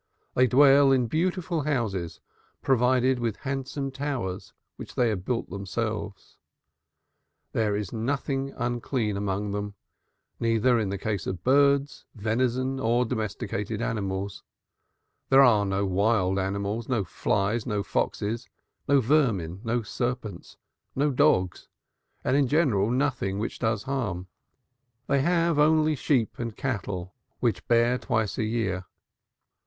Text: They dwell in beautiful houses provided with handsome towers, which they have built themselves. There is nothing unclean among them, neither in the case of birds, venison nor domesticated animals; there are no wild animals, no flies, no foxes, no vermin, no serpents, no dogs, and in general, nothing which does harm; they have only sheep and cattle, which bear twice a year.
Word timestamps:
They 0.33 0.47
dwell 0.47 0.91
in 0.91 1.05
beautiful 1.05 1.61
houses 1.61 2.21
provided 2.63 3.19
with 3.19 3.35
handsome 3.45 3.91
towers, 3.91 4.51
which 4.75 4.95
they 4.95 5.09
have 5.09 5.23
built 5.25 5.51
themselves. 5.51 6.37
There 7.51 7.75
is 7.75 7.93
nothing 7.93 8.51
unclean 8.57 9.15
among 9.15 9.51
them, 9.51 9.75
neither 10.39 10.79
in 10.79 10.89
the 10.89 10.97
case 10.97 11.27
of 11.27 11.43
birds, 11.43 12.05
venison 12.15 12.77
nor 12.77 13.05
domesticated 13.05 13.79
animals; 13.79 14.41
there 15.29 15.43
are 15.43 15.67
no 15.67 15.85
wild 15.85 16.39
animals, 16.39 16.89
no 16.89 17.03
flies, 17.03 17.67
no 17.67 17.83
foxes, 17.83 18.49
no 18.87 19.01
vermin, 19.01 19.61
no 19.63 19.83
serpents, 19.83 20.57
no 20.95 21.11
dogs, 21.11 21.67
and 22.23 22.35
in 22.35 22.47
general, 22.47 22.89
nothing 22.89 23.37
which 23.37 23.59
does 23.59 23.83
harm; 23.83 24.25
they 25.05 25.21
have 25.21 25.59
only 25.59 25.93
sheep 25.95 26.39
and 26.39 26.57
cattle, 26.57 27.13
which 27.39 27.67
bear 27.67 27.99
twice 27.99 28.39
a 28.39 28.43
year. 28.43 28.85